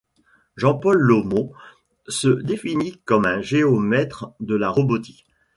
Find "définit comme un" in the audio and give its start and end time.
2.29-3.39